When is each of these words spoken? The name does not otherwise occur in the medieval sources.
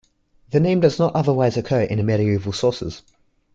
The 0.49 0.59
name 0.59 0.79
does 0.79 0.97
not 0.97 1.13
otherwise 1.15 1.57
occur 1.57 1.83
in 1.83 1.97
the 1.99 2.03
medieval 2.03 2.53
sources. 2.53 3.03